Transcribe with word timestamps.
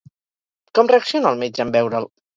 Com 0.79 0.89
reacciona 0.93 1.35
el 1.35 1.41
metge 1.45 1.67
en 1.67 1.75
veure'l? 1.77 2.11